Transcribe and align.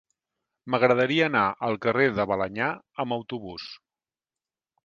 M'agradaria 0.73 1.27
anar 1.31 1.43
al 1.69 1.77
carrer 1.83 2.07
de 2.21 2.25
Balenyà 2.31 2.73
amb 3.05 3.17
autobús. 3.19 3.71